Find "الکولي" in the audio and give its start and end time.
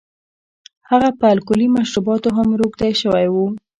1.33-1.67